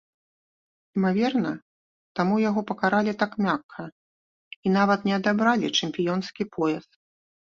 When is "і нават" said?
4.71-5.05